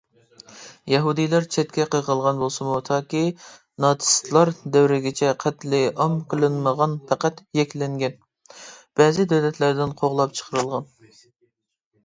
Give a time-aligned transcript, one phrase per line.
[0.91, 3.19] يەھۇدىيلار چەتكە قېقىلغان بولسىمۇ، تاكى
[3.85, 8.15] ناتسىستلار دەۋرىگىچە قەتلىئام قىلىنمىغان، پەقەت يەكلەنگەن،
[9.01, 10.89] بەزى دۆلەتلەردىن قوغلاپ چىقىرىلغان.